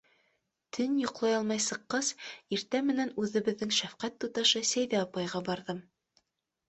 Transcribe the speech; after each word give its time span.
Төн 0.77 0.95
йоҡлай 1.01 1.35
алмай 1.39 1.61
сыҡҡас, 1.65 2.09
иртә 2.57 2.81
менән 2.87 3.13
үҙебеҙҙең 3.25 3.75
шәфҡәт 3.81 4.17
туташы 4.25 4.67
Сәйҙә 4.75 5.03
апайға 5.05 5.43
барҙым. 5.51 5.89